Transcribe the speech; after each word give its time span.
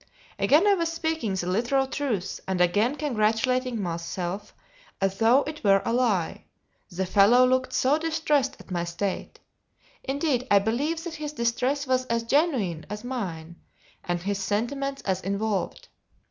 Again 0.39 0.65
I 0.65 0.73
was 0.73 0.91
speaking 0.91 1.35
the 1.35 1.45
literal 1.45 1.85
truth, 1.85 2.39
and 2.47 2.59
again 2.59 2.95
congratulating 2.95 3.79
myself 3.79 4.51
as 4.99 5.19
though 5.19 5.43
it 5.43 5.63
were 5.63 5.83
a 5.85 5.93
lie: 5.93 6.45
the 6.89 7.05
fellow 7.05 7.45
looked 7.45 7.71
so 7.71 7.99
distressed 7.99 8.55
at 8.59 8.71
my 8.71 8.83
state; 8.83 9.39
indeed 10.03 10.47
I 10.49 10.57
believe 10.57 11.03
that 11.03 11.13
his 11.21 11.33
distress 11.33 11.85
was 11.85 12.07
as 12.07 12.23
genuine 12.23 12.83
as 12.89 13.03
mine, 13.03 13.57
and 14.03 14.19
his 14.19 14.39
sentiments 14.39 15.03
as 15.03 15.21
involved. 15.21 15.87